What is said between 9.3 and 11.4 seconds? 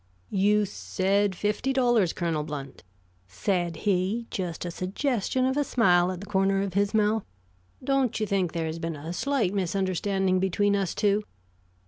misunderstanding between us two?